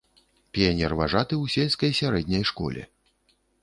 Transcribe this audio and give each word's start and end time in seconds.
Піянерважаты 0.57 1.35
ў 1.43 1.55
сельскай 1.59 1.91
сярэдняй 2.01 2.43
школе. 2.55 2.81